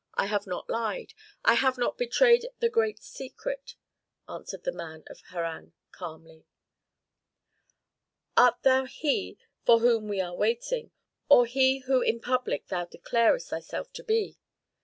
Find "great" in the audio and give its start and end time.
2.69-3.03